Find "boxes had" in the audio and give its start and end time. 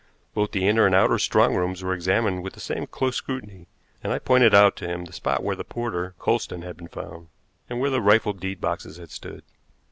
8.59-9.11